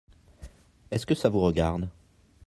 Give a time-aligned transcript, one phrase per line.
[0.89, 1.87] Est-ce que ça vous regarde?